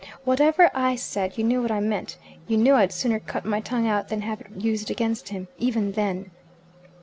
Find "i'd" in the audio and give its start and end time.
2.73-2.91